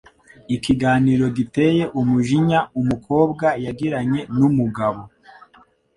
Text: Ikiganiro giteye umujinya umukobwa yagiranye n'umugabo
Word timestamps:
Ikiganiro 0.55 1.25
giteye 1.37 1.83
umujinya 1.99 2.59
umukobwa 2.79 3.47
yagiranye 3.65 4.21
n'umugabo 4.37 4.99